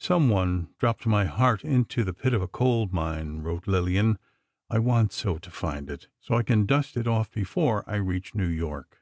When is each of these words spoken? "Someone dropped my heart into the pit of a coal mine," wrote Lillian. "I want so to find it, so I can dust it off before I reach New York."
"Someone 0.00 0.68
dropped 0.78 1.06
my 1.06 1.24
heart 1.24 1.64
into 1.64 2.04
the 2.04 2.12
pit 2.12 2.34
of 2.34 2.42
a 2.42 2.46
coal 2.46 2.86
mine," 2.92 3.38
wrote 3.38 3.66
Lillian. 3.66 4.18
"I 4.68 4.78
want 4.78 5.14
so 5.14 5.38
to 5.38 5.50
find 5.50 5.88
it, 5.88 6.08
so 6.20 6.34
I 6.34 6.42
can 6.42 6.66
dust 6.66 6.94
it 6.94 7.08
off 7.08 7.32
before 7.32 7.82
I 7.88 7.94
reach 7.94 8.34
New 8.34 8.48
York." 8.48 8.98